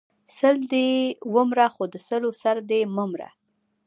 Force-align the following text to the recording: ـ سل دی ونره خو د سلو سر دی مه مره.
ـ 0.19 0.35
سل 0.37 0.55
دی 0.73 0.89
ونره 1.33 1.67
خو 1.73 1.83
د 1.93 1.95
سلو 2.07 2.29
سر 2.41 2.57
دی 2.69 2.81
مه 2.95 3.05
مره. 3.11 3.29